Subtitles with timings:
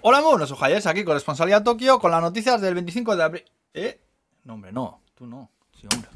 [0.00, 3.44] Hola, muy buenos ojalles, aquí con Responsabilidad Tokio con las noticias del 25 de abril.
[3.74, 4.00] ¿Eh?
[4.44, 5.50] No, hombre, no, tú no.
[5.76, 6.08] Sí, hombre.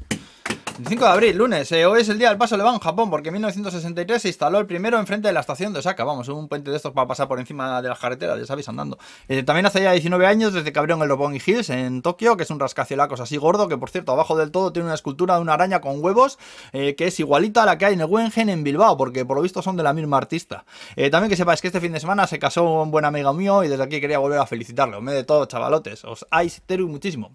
[0.77, 1.71] 25 de abril, lunes.
[1.71, 4.65] Eh, hoy es el día del paso en Japón, porque en 1963 se instaló el
[4.65, 6.03] primero enfrente de la estación de Osaka.
[6.03, 8.97] Vamos, un puente de estos para pasar por encima de las carreteras, ya sabéis, andando.
[9.27, 12.43] Eh, también hace ya 19 años desde que abrieron el Roppongi Hills en Tokio, que
[12.43, 15.41] es un rascacielos así gordo, que por cierto, abajo del todo tiene una escultura de
[15.41, 16.39] una araña con huevos,
[16.71, 19.37] eh, que es igualita a la que hay en el Wengen en Bilbao, porque por
[19.37, 20.65] lo visto son de la misma artista.
[21.11, 23.67] también que sepáis que este fin de semana se casó un buen amigo mío y
[23.67, 25.01] desde aquí quería volver a felicitarlo.
[25.01, 26.03] Me de todo, chavalotes.
[26.03, 26.25] Os
[26.65, 27.31] teru muchísimo.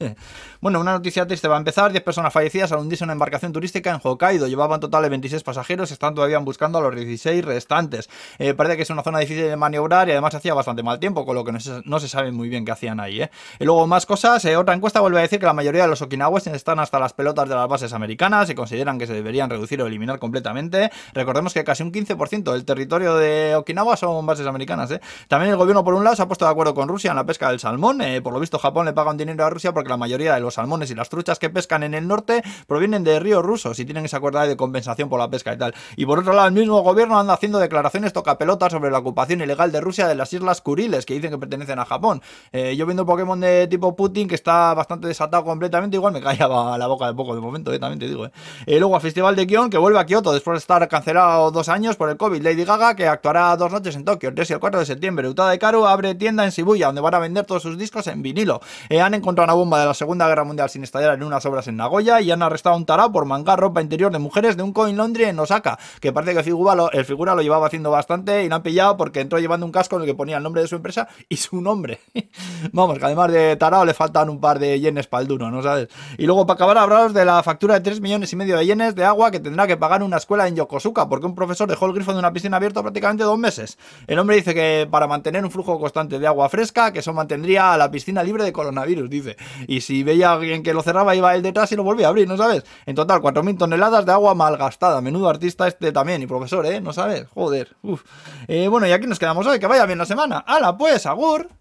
[0.60, 1.90] Bueno, una noticia triste va a empezar.
[1.90, 4.46] 10 personas fallecidas al hundirse una embarcación turística en Hokkaido.
[4.46, 5.90] Llevaban total de 26 pasajeros.
[5.90, 8.10] Están todavía buscando a los 16 restantes.
[8.38, 11.24] Eh, parece que es una zona difícil de maniobrar y además hacía bastante mal tiempo,
[11.24, 13.22] con lo que no se, sabe muy bien qué hacían ahí.
[13.22, 13.30] ¿eh?
[13.58, 14.44] Y luego más cosas.
[14.44, 17.14] Eh, otra encuesta vuelve a decir que la mayoría de los okinawas están hasta las
[17.14, 20.90] pelotas de las bases americanas y consideran que se deberían reducir o eliminar completamente.
[21.14, 24.90] Recordemos que casi un 15% del territorio de Okinawa son bases americanas.
[24.90, 25.00] ¿eh?
[25.26, 27.24] También el gobierno, por un lado, se ha puesto de acuerdo con Rusia en la
[27.24, 28.02] pesca del salmón.
[28.22, 30.54] por lo visto, Japón le paga un dinero a Rusia porque la mayoría de los
[30.54, 34.04] salmones y las truchas que pescan en el norte provienen de ríos rusos y tienen
[34.04, 35.74] esa acuerdo de compensación por la pesca y tal.
[35.96, 39.72] Y por otro lado, el mismo gobierno anda haciendo declaraciones tocapelotas sobre la ocupación ilegal
[39.72, 42.22] de Rusia de las islas Kuriles, que dicen que pertenecen a Japón.
[42.52, 46.78] Eh, yo viendo Pokémon de tipo Putin, que está bastante desatado completamente, igual me callaba
[46.78, 48.26] la boca de poco de momento, eh, también te digo.
[48.66, 48.78] Eh.
[48.78, 51.96] luego al Festival de Kion, que vuelve a Kioto después de estar cancelado dos años
[51.96, 52.42] por el COVID.
[52.42, 55.28] Lady Gaga, que actuará dos noches en Tokio, el 3 y el 4 de septiembre.
[55.28, 58.22] Utada de Karu abre tienda en Shibuya, donde van a vender todos sus discos en
[58.22, 58.60] vinilo.
[58.90, 61.76] han encontrado una bomba de la Segunda Guerra Mundial sin estallar en unas obras en
[61.76, 64.72] Nagoya y han arrestado a un tarao por mangar ropa interior de mujeres de un
[64.72, 67.90] coin laundry en Osaka, que parece que el figura, lo, el figura lo llevaba haciendo
[67.90, 70.42] bastante y lo han pillado porque entró llevando un casco en el que ponía el
[70.42, 72.00] nombre de su empresa y su nombre.
[72.72, 75.62] Vamos, que además de tarao le faltan un par de yenes para el duro, ¿no
[75.62, 75.88] sabes?
[76.18, 78.94] Y luego para acabar hablaros de la factura de 3 millones y medio de yenes
[78.94, 81.92] de agua que tendrá que pagar una escuela en Yokosuka porque un profesor dejó el
[81.92, 83.78] grifo de una piscina abierta prácticamente dos meses.
[84.06, 87.72] El hombre dice que para mantener un flujo constante de agua fresca, que eso mantendría
[87.72, 89.36] a la piscina libre de coronavirus, dice.
[89.70, 92.08] Y si veía a alguien que lo cerraba, iba el detrás y lo volvía a
[92.08, 92.64] abrir, ¿no sabes?
[92.86, 95.00] En total, 4.000 toneladas de agua malgastada.
[95.00, 96.80] Menudo artista este también y profesor, ¿eh?
[96.80, 97.28] ¿No sabes?
[97.34, 97.76] Joder.
[97.82, 98.02] Uf.
[98.48, 99.60] Eh, bueno, y aquí nos quedamos hoy.
[99.60, 100.42] Que vaya bien la semana.
[100.44, 101.06] ¡Hala, pues!
[101.06, 101.59] ¡Agur!